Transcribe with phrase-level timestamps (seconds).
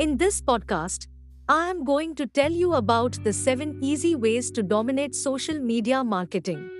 [0.00, 1.08] In this podcast,
[1.46, 6.02] I am going to tell you about the 7 easy ways to dominate social media
[6.02, 6.70] marketing.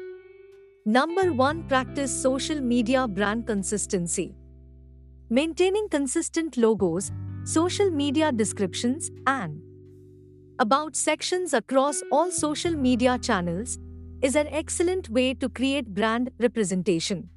[0.86, 4.34] Number 1 Practice social media brand consistency.
[5.28, 7.12] Maintaining consistent logos,
[7.44, 9.60] social media descriptions, and
[10.58, 13.78] about sections across all social media channels
[14.22, 17.28] is an excellent way to create brand representation.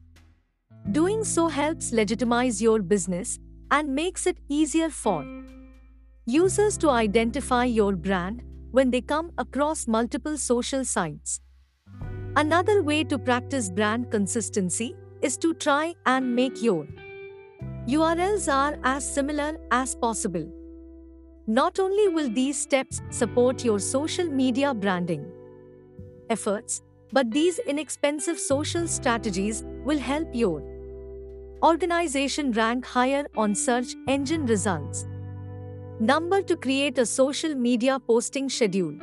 [0.93, 3.37] Doing so helps legitimize your business
[3.69, 5.25] and makes it easier for
[6.25, 8.41] users to identify your brand
[8.71, 11.41] when they come across multiple social sites.
[12.35, 16.87] Another way to practice brand consistency is to try and make your
[17.87, 20.49] URLs are as similar as possible.
[21.45, 25.29] Not only will these steps support your social media branding
[26.29, 26.81] efforts,
[27.11, 30.63] but these inexpensive social strategies will help your
[31.61, 35.05] organization rank higher on search engine results.
[35.99, 38.95] Number to create a social media posting schedule.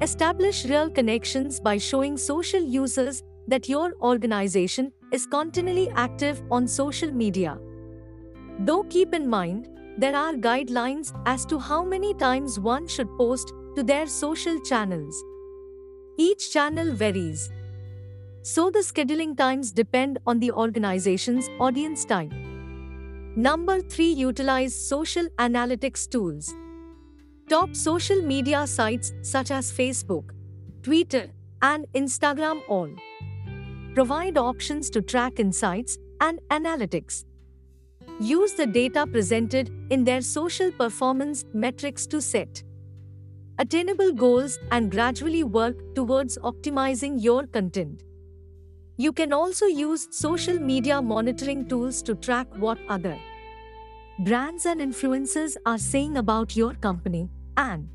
[0.00, 7.10] Establish real connections by showing social users that your organization is continually active on social
[7.10, 7.58] media.
[8.60, 13.52] Though keep in mind, there are guidelines as to how many times one should post
[13.74, 15.24] to their social channels.
[16.16, 17.50] Each channel varies.
[18.42, 22.32] So the scheduling times depend on the organization's audience type.
[23.38, 26.52] Number 3 Utilize social analytics tools.
[27.48, 30.30] Top social media sites such as Facebook,
[30.82, 31.28] Twitter,
[31.62, 32.90] and Instagram all
[33.94, 37.26] provide options to track insights and analytics.
[38.18, 42.64] Use the data presented in their social performance metrics to set
[43.60, 48.02] attainable goals and gradually work towards optimizing your content.
[49.00, 53.16] You can also use social media monitoring tools to track what other
[54.18, 57.88] brands and influencers are saying about your company and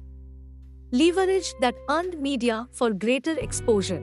[0.93, 3.99] leverage that earned media for greater exposure.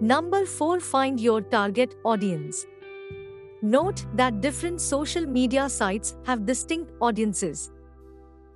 [0.00, 2.64] Number 4 Find your target audience.
[3.60, 7.70] Note that different social media sites have distinct audiences.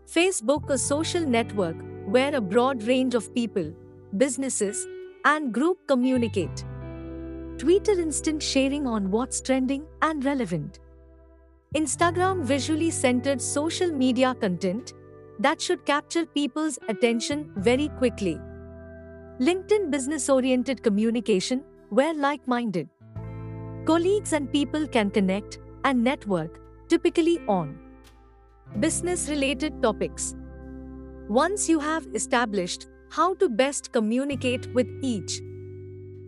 [0.06, 3.70] Facebook, a social network where a broad range of people,
[4.16, 4.86] businesses,
[5.26, 6.64] and group communicate.
[7.58, 10.78] Twitter instant sharing on what's trending and relevant.
[11.74, 14.94] Instagram visually centered social media content
[15.40, 18.38] that should capture people's attention very quickly.
[19.40, 22.88] LinkedIn business oriented communication where like minded
[23.88, 27.78] colleagues and people can connect and network, typically on
[28.80, 30.34] business related topics.
[31.28, 35.40] Once you have established how to best communicate with each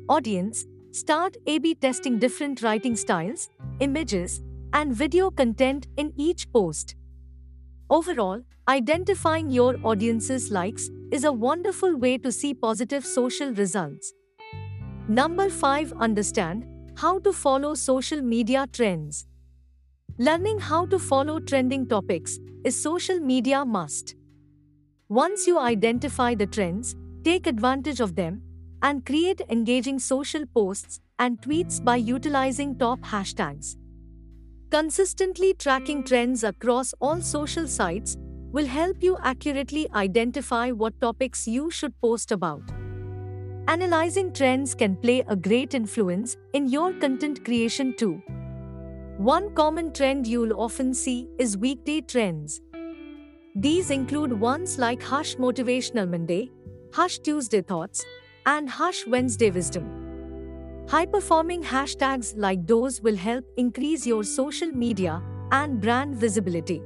[0.09, 4.43] audience, Start A B testing different writing styles, images,
[4.73, 6.97] and video content in each post.
[7.89, 14.13] Overall, identifying your audience's likes is a wonderful way to see positive social results.
[15.07, 19.29] Number 5 Understand how to follow social media trends.
[20.19, 24.17] Learning how to follow trending topics is social media must.
[25.09, 28.43] Once you identify the trends, take advantage of them
[28.83, 33.77] and create engaging social posts and tweets by utilizing top hashtags.
[34.71, 38.17] Consistently tracking trends across all social sites
[38.53, 42.63] will help you accurately identify what topics you should post about.
[43.69, 48.23] Analyzing trends can play a great influence in your content creation too.
[49.19, 52.61] One common trend you'll often see is weekday trends.
[53.55, 56.51] These include ones like Hush Motivational Monday,
[56.93, 58.05] Hush Tuesday Thoughts,
[58.47, 60.87] and Hush Wednesday Wisdom.
[60.89, 66.83] High performing hashtags like those will help increase your social media and brand visibility.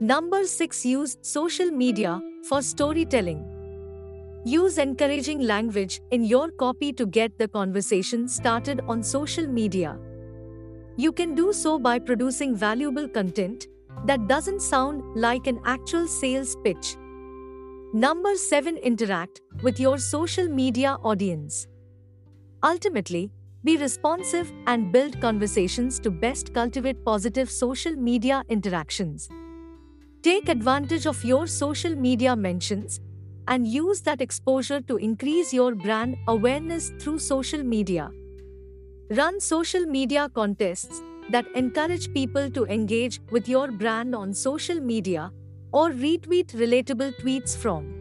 [0.00, 3.44] Number 6 Use social media for storytelling.
[4.44, 9.98] Use encouraging language in your copy to get the conversation started on social media.
[10.96, 13.68] You can do so by producing valuable content
[14.06, 16.96] that doesn't sound like an actual sales pitch.
[17.92, 21.66] Number 7 Interact with your social media audience.
[22.62, 23.30] Ultimately,
[23.62, 29.28] be responsive and build conversations to best cultivate positive social media interactions.
[30.22, 33.00] Take advantage of your social media mentions
[33.48, 38.10] and use that exposure to increase your brand awareness through social media.
[39.10, 45.32] Run social media contests that encourage people to engage with your brand on social media
[45.72, 47.99] or retweet relatable tweets from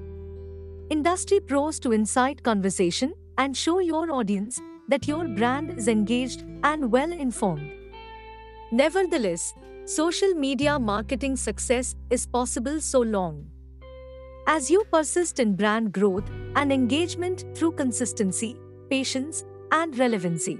[0.90, 6.92] industry pros to incite conversation and show your audience that your brand is engaged and
[6.92, 7.72] well informed.
[8.72, 9.54] Nevertheless,
[9.86, 13.46] social media marketing success is possible so long
[14.48, 18.58] as you persist in brand growth and engagement through consistency,
[18.90, 20.58] patience, and relevancy.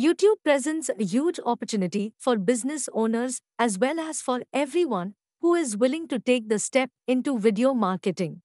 [0.00, 5.76] YouTube presents a huge opportunity for business owners as well as for everyone who is
[5.76, 8.42] willing to take the step into video marketing.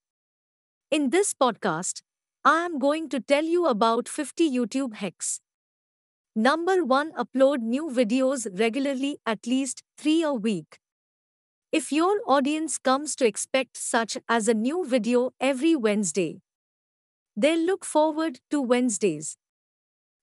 [0.89, 2.01] In this podcast,
[2.43, 5.41] I am going to tell you about 50 YouTube hacks.
[6.35, 10.79] Number 1 Upload new videos regularly at least 3 a week.
[11.71, 16.41] If your audience comes to expect such as a new video every Wednesday,
[17.35, 19.37] they'll look forward to Wednesdays.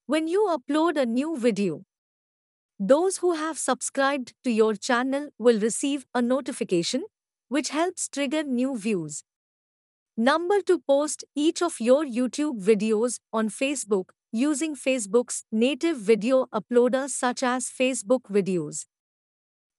[0.05, 1.85] When you upload a new video,
[2.79, 7.03] those who have subscribed to your channel will receive a notification,
[7.49, 9.23] which helps trigger new views.
[10.15, 17.09] Number to post each of your YouTube videos on Facebook using Facebook's native video uploader
[17.09, 18.85] such as Facebook Videos.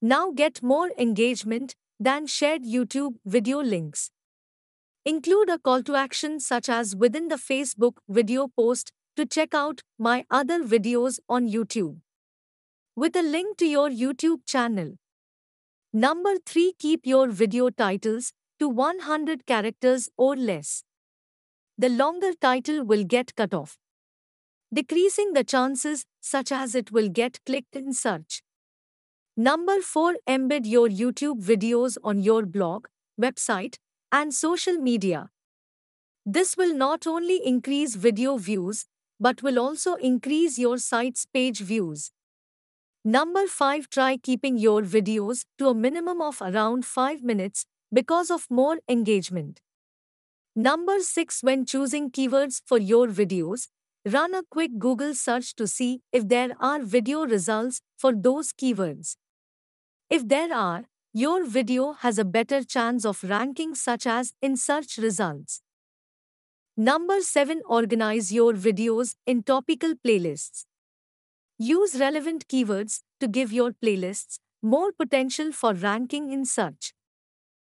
[0.03, 4.11] Now get more engagement than shared YouTube video links.
[5.05, 9.83] Include a call to action such as within the Facebook video post to check out
[9.99, 12.01] my other videos on YouTube.
[12.97, 14.97] With a link to your YouTube channel.
[15.93, 20.83] Number 3 Keep your video titles to 100 characters or less.
[21.79, 23.79] The longer title will get cut off,
[24.75, 28.43] decreasing the chances such as it will get clicked in search.
[29.37, 32.87] Number 4 Embed your YouTube videos on your blog,
[33.19, 33.77] website,
[34.11, 35.31] and social media.
[36.27, 38.87] This will not only increase video views
[39.21, 42.11] but will also increase your site's page views.
[43.05, 48.47] Number 5 Try keeping your videos to a minimum of around 5 minutes because of
[48.51, 49.63] more engagement.
[50.55, 53.69] Number 6 When choosing keywords for your videos,
[54.05, 59.17] run a quick Google search to see if there are video results for those keywords.
[60.11, 64.99] If there are, your video has a better chance of ranking such as in search
[64.99, 65.63] results.
[66.77, 70.67] Number 7 Organize your videos in topical playlists.
[71.63, 76.95] Use relevant keywords to give your playlists more potential for ranking in search.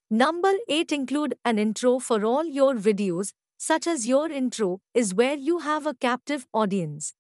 [0.09, 5.35] Number 8 Include an intro for all your videos, such as your intro is where
[5.35, 7.15] you have a captive audience.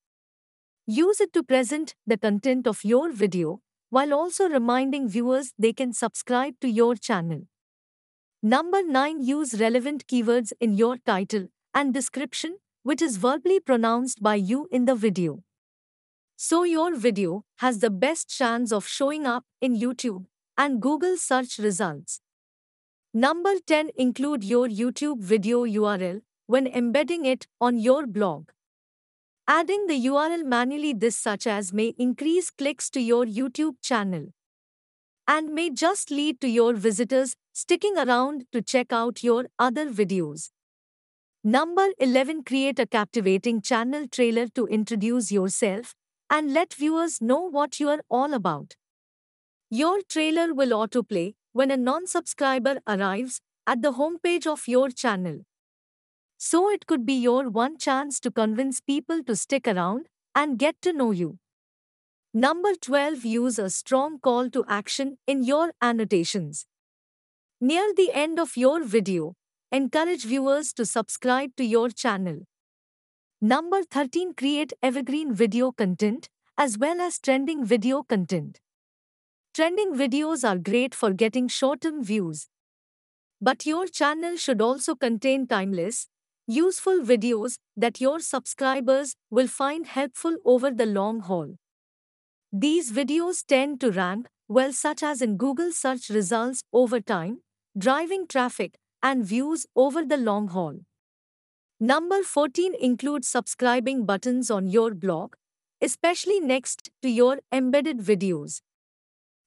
[0.86, 3.60] Use it to present the content of your video
[3.90, 7.48] while also reminding viewers they can subscribe to your channel.
[8.40, 14.36] Number 9 Use relevant keywords in your title and description, which is verbally pronounced by
[14.36, 15.42] you in the video.
[16.44, 20.24] So your video has the best chance of showing up in YouTube
[20.58, 22.20] and Google search results.
[23.14, 28.48] Number 10 Include your YouTube video URL when embedding it on your blog.
[29.46, 34.26] Adding the URL manually this such as may increase clicks to your YouTube channel
[35.28, 40.50] and may just lead to your visitors sticking around to check out your other videos.
[41.44, 45.94] Number 11 Create a captivating channel trailer to introduce yourself
[46.32, 48.74] and let viewers know what you are all about.
[49.70, 55.42] Your trailer will autoplay when a non subscriber arrives at the homepage of your channel.
[56.38, 60.82] So it could be your one chance to convince people to stick around and get
[60.82, 61.38] to know you.
[62.34, 66.66] Number 12 Use a strong call to action in your annotations.
[67.60, 69.36] Near the end of your video,
[69.74, 72.40] Encourage viewers to subscribe to your channel.
[73.44, 78.60] Number 13 Create evergreen video content as well as trending video content.
[79.52, 82.46] Trending videos are great for getting short-term views.
[83.40, 86.06] But your channel should also contain timeless,
[86.46, 91.56] useful videos that your subscribers will find helpful over the long haul.
[92.52, 97.40] These videos tend to rank well such as in Google search results over time,
[97.76, 100.78] driving traffic and views over the long haul.
[101.82, 105.34] Number 14 includes subscribing buttons on your blog,
[105.80, 108.60] especially next to your embedded videos.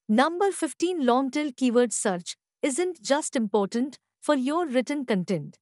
[0.09, 5.59] Number 15 Long tail keyword search isn't just important for your written content.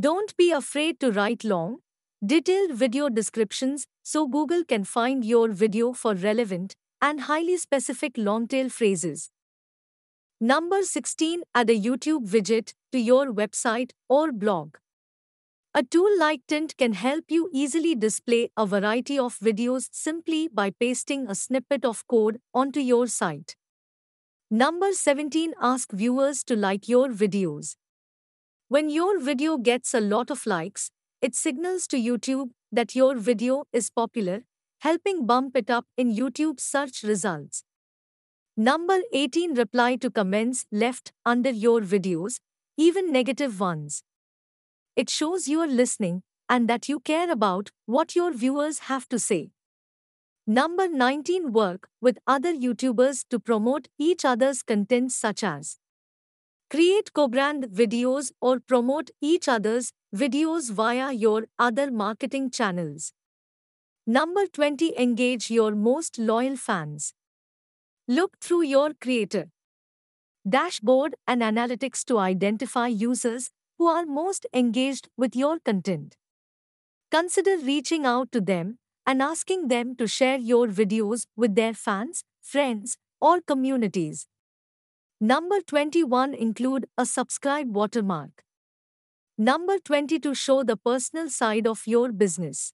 [0.00, 1.80] Don't be afraid to write long,
[2.24, 8.48] detailed video descriptions so Google can find your video for relevant and highly specific long
[8.48, 9.28] tail phrases.
[10.40, 14.76] Number 16 Add a YouTube widget to your website or blog.
[15.78, 20.70] A tool like Tint can help you easily display a variety of videos simply by
[20.70, 23.56] pasting a snippet of code onto your site.
[24.50, 27.76] Number 17 Ask viewers to like your videos.
[28.68, 30.90] When your video gets a lot of likes,
[31.20, 34.44] it signals to YouTube that your video is popular,
[34.78, 37.64] helping bump it up in YouTube search results.
[38.56, 42.38] Number 18 Reply to comments left under your videos,
[42.78, 44.02] even negative ones.
[44.96, 49.50] It shows you're listening and that you care about what your viewers have to say.
[50.46, 55.76] Number 19 Work with other YouTubers to promote each other's content, such as
[56.70, 63.12] create co brand videos or promote each other's videos via your other marketing channels.
[64.06, 67.12] Number 20 Engage your most loyal fans.
[68.08, 69.50] Look through your creator
[70.48, 76.16] dashboard and analytics to identify users who are most engaged with your content.
[77.10, 82.24] Consider reaching out to them and asking them to share your videos with their fans,
[82.42, 84.26] friends, or communities.
[85.20, 88.42] Number 21 include a subscribe watermark.
[89.38, 92.72] Number 22 show the personal side of your business.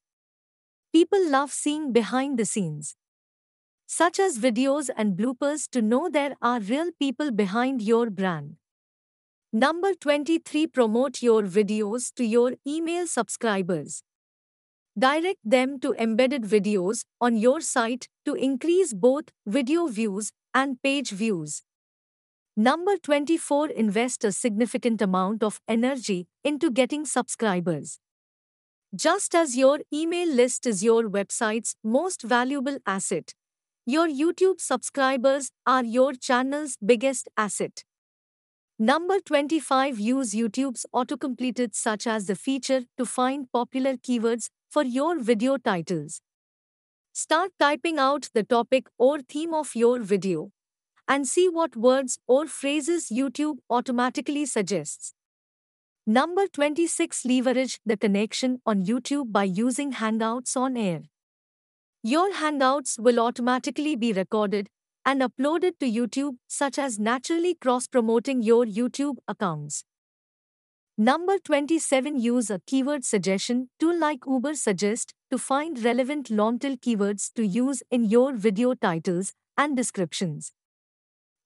[0.93, 2.97] People love seeing behind the scenes,
[3.87, 8.57] such as videos and bloopers to know there are real people behind your brand.
[9.55, 14.03] Number 23 Promote your videos to your email subscribers.
[14.99, 21.11] Direct them to embedded videos on your site to increase both video views and page
[21.11, 21.65] views.
[22.57, 27.99] Number 24 Invest a significant amount of energy into getting subscribers.
[28.97, 33.35] Just as your email list is your website's most valuable asset,
[33.85, 37.85] your YouTube subscribers are your channel's biggest asset.
[38.83, 45.21] Number 25 Use YouTube's autocompleted such as the feature to find popular keywords for your
[45.21, 46.21] video titles.
[47.13, 50.51] Start typing out the topic or theme of your video
[51.07, 55.15] and see what words or phrases YouTube automatically suggests.
[56.05, 61.03] Number 26 Leverage the connection on YouTube by using Hangouts on air.
[62.03, 64.69] Your Hangouts will automatically be recorded
[65.05, 69.85] and uploaded to YouTube, such as naturally cross promoting your YouTube accounts.
[70.99, 77.47] Number 27 Use a keyword suggestion tool like Ubersuggest to find relevant long-tail keywords to
[77.47, 80.53] use in your video titles and descriptions.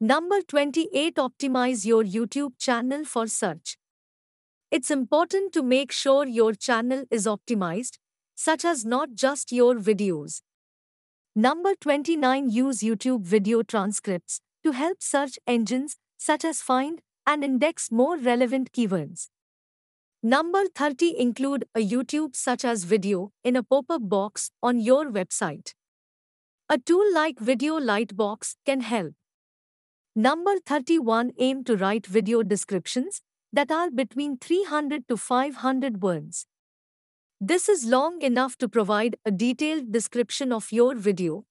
[0.01, 3.79] Number 28 Optimize your YouTube channel for search.
[4.71, 7.99] It's important to make sure your channel is optimized,
[8.35, 10.43] such as not just your videos.
[11.39, 17.93] Number 29 Use YouTube video transcripts to help search engines such as find and index
[17.93, 19.29] more relevant keywords.
[20.23, 25.75] Number 30 include a YouTube such as video in a pop-up box on your website.
[26.71, 29.13] A tool like Video Lightbox can help.
[30.15, 33.21] Number 31 aim to write video descriptions
[33.53, 36.47] that are between 300 to 500 words.
[37.41, 41.45] This is long enough to provide a detailed description of your video,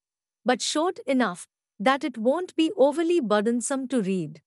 [0.43, 1.47] but short enough
[1.79, 4.41] that it won't be overly burdensome to read.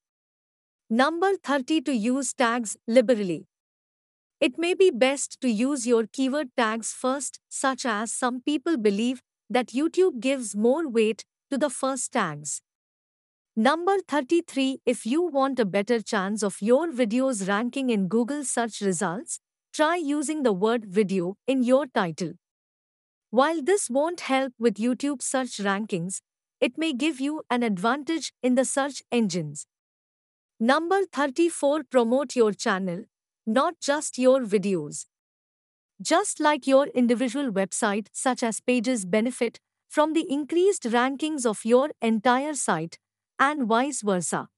[0.91, 3.47] Number 30 to use tags liberally.
[4.41, 9.23] It may be best to use your keyword tags first, such as some people believe
[9.49, 12.63] that YouTube gives more weight to the first tags.
[13.55, 18.81] Number 33 If you want a better chance of your videos ranking in Google search
[18.81, 19.41] results,
[19.73, 22.33] try using the word video in your title.
[23.31, 26.21] While this won't help with YouTube search rankings,
[26.61, 29.67] it may give you an advantage in the search engines.
[30.59, 33.05] Number 34 Promote your channel
[33.49, 35.07] not just your videos.
[36.03, 39.59] Just like your individual website, such as pages benefit
[39.89, 42.99] from the increased rankings of your entire site,
[43.39, 44.49] and vice versa.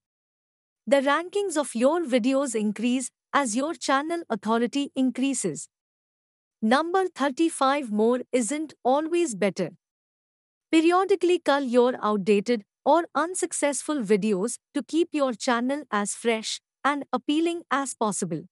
[0.88, 5.68] The rankings of your videos increase as your channel authority increases.
[6.62, 9.70] Number 35 More isn't always better.
[10.70, 17.62] Periodically cull your outdated or unsuccessful videos to keep your channel as fresh and appealing
[17.70, 18.42] as possible.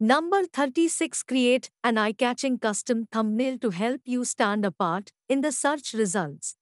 [0.00, 5.92] Number 36 Create an eye-catching custom thumbnail to help you stand apart in the search
[5.92, 6.54] results.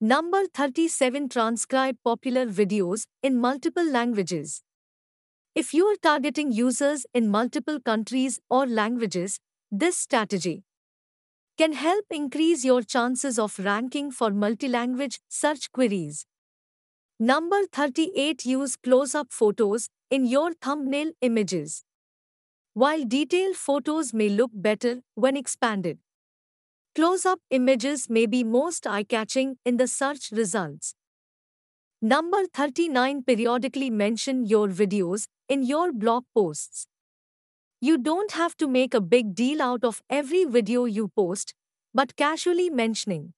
[0.00, 4.62] Number 37 Transcribe popular videos in multiple languages.
[5.54, 9.40] If you are targeting users in multiple countries or languages,
[9.72, 10.62] this strategy
[11.58, 16.24] can help increase your chances of ranking for multilanguage search queries.
[17.18, 21.84] Number 38 Use close-up photos in your thumbnail images
[22.74, 25.98] while detailed photos may look better when expanded.
[26.94, 30.94] Close-up images may be most eye-catching in the search results.
[32.02, 36.86] Number 39 Periodically mention your videos in your blog posts.
[37.78, 41.52] You don't have to make a big deal out of every video you post,
[41.92, 43.34] but casually mentioning,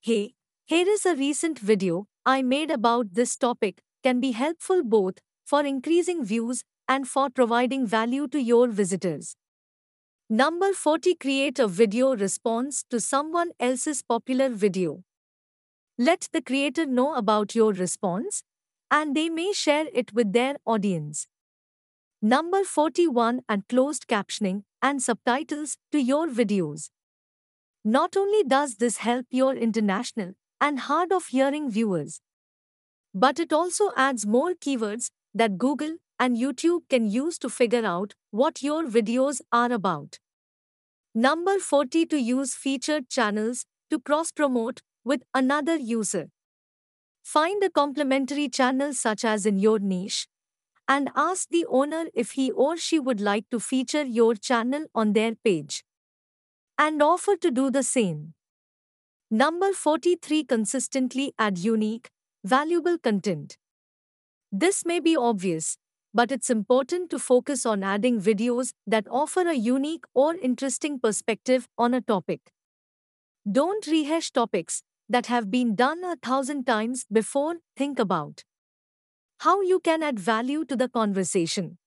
[0.00, 0.34] Hey,
[0.66, 5.14] here is a recent video I made about this topic, can be helpful both
[5.44, 9.34] for increasing views and for providing value to your visitors.
[10.30, 15.02] Number 40 Create a video response to someone else's popular video.
[15.96, 18.42] Let the creator know about your response,
[18.90, 21.28] and they may share it with their audience.
[22.20, 26.90] Number 41 and closed captioning and subtitles to your videos.
[27.84, 32.20] Not only does this help your international and hard of hearing viewers,
[33.14, 38.14] but it also adds more keywords that Google and YouTube can use to figure out
[38.32, 40.18] what your videos are about.
[41.14, 46.30] Number 40 to use featured channels to cross promote with another user.
[47.22, 50.26] Find a complementary channel such as in your niche
[50.86, 55.12] and ask the owner if he or she would like to feature your channel on
[55.12, 55.84] their page
[56.78, 58.34] and offer to do the same.
[59.30, 62.10] Number 43 Consistently add unique,
[62.44, 63.56] valuable content.
[64.52, 65.78] This may be obvious,
[66.12, 71.68] but it's important to focus on adding videos that offer a unique or interesting perspective
[71.78, 72.52] on a topic.
[73.50, 78.44] Don't rehash topics that have been done a thousand times before, think about
[79.38, 81.78] how you can add value to the conversation.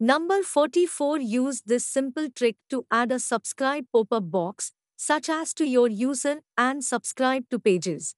[0.00, 5.54] Number 44 Use this simple trick to add a subscribe pop up box, such as
[5.54, 8.14] to your user and subscribe to pages.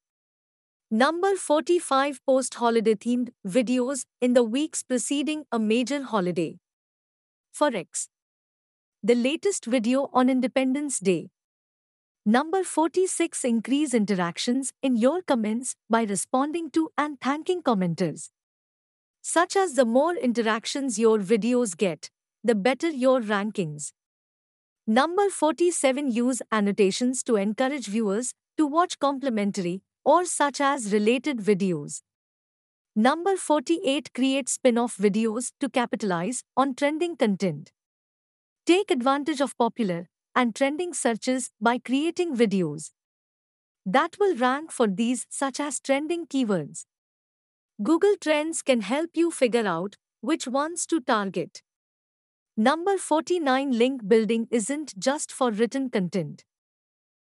[0.90, 6.58] Number 45 Post holiday themed videos in the weeks preceding a major holiday.
[7.52, 8.08] For X.
[9.02, 11.30] The latest video on Independence Day.
[12.26, 18.30] Number 46 Increase interactions in your comments by responding to and thanking commenters
[19.26, 22.10] such as the more interactions your videos get,
[22.44, 23.92] the better your rankings.
[24.86, 32.02] Number 47 Use annotations to encourage viewers to watch complementary or such as related videos.
[32.94, 37.72] Number 48 Create spin off videos to capitalize on trending content.
[38.66, 42.90] Take advantage of popular and trending searches by creating videos
[43.86, 46.86] that will rank for these such as trending keywords.
[47.82, 51.62] Google Trends can help you figure out which ones to target.
[52.56, 56.44] Number 49 Link building isn't just for written content.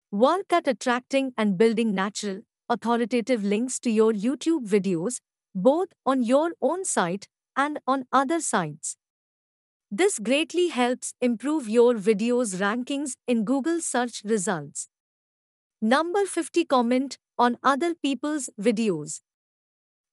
[0.09, 5.19] Work at attracting and building natural, authoritative links to your YouTube videos,
[5.53, 8.95] both on your own site and on other sites.
[9.89, 14.89] This greatly helps improve your video's rankings in Google search results.
[15.81, 19.21] Number 50 Comment on other people's videos.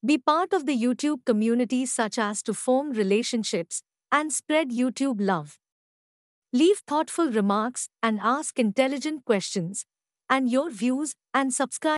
[0.05, 3.81] Be part of the YouTube community such as to form relationships
[4.13, 5.59] and spread YouTube love.
[6.53, 9.85] Leave thoughtful remarks and ask intelligent questions,
[10.29, 11.85] and your views and subscribe.